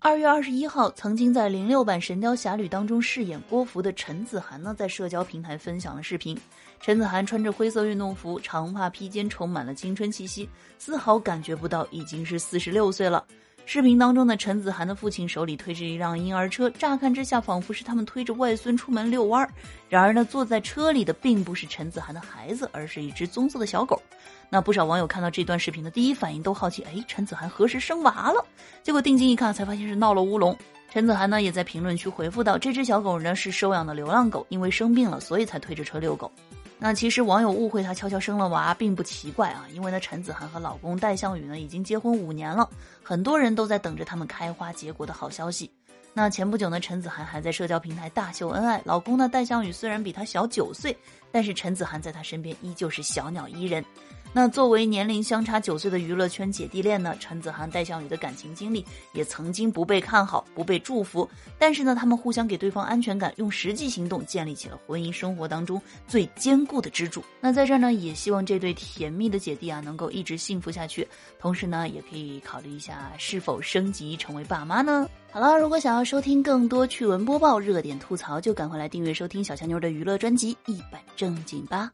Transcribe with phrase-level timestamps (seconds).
[0.00, 6.38] 二月二十一号，曾经在零六版《神雕侠侣》当中饰演郭芙的陈子涵呢，在社交平台分享了视频。
[6.80, 10.48] 陈子涵穿着灰色运动服，长发披肩，充满了青春气息，
[10.78, 13.24] 丝毫感觉不到已经是四十六岁了。
[13.70, 19.50] 视频当中的陈子涵的父亲手里推着一辆婴儿车，乍看之下仿佛是他们推着外孙出门遛弯儿。
[19.90, 24.00] 然而呢，坐在车里的并不是陈子涵的孩子，而是一只棕色的小狗。
[24.48, 28.42] 那不少网友看到这段视频的第一反应都好奇，哎，陈子涵何时生娃了？
[28.82, 30.56] 结果定睛一看，才发现是闹了乌龙。
[30.90, 36.32] 陈子涵呢也在评论区回复到：“这只小狗呢是收养的流浪狗，因为生病了，所以才推着车遛狗。”
[36.78, 42.68] 那其实网友误会她悄悄生了娃并不奇怪啊，因为呢陈子涵和老公戴向宇呢已经结婚五年了，
[43.02, 45.70] 很多人都在等着他们开花结果的好消息。
[46.14, 50.96] 那前不久呢，陈子涵还在社交平台大秀恩爱，老公呢戴向宇虽然比她小九岁，
[51.30, 53.84] 但是陈子涵在她身边依旧是小鸟依人。
[54.40, 67.20] 那作为年龄相差九岁的娱乐圈姐弟恋呢，陈子涵、戴向宇的感情经历也曾经不被看好、不被祝福，但是呢，他们互相给对方安全感，用实际行动建立起了婚姻生活当中最坚固的支柱。
[67.40, 71.04] 那在这儿呢，也希望这对甜蜜的姐弟啊，能够一直幸福下去。
[71.40, 75.08] 同时呢，也可以考虑一下是否升级成为爸妈呢？
[75.32, 81.90] 好了，如果想要收听更多趣闻播报、热点吐槽，就赶快来订阅收听小强妞的娱乐专辑《一本正经》吧。